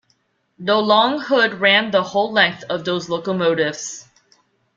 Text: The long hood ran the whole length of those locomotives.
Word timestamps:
The 0.57 0.77
long 0.77 1.19
hood 1.21 1.59
ran 1.61 1.91
the 1.91 2.01
whole 2.01 2.31
length 2.31 2.63
of 2.71 2.83
those 2.85 3.07
locomotives. 3.07 4.07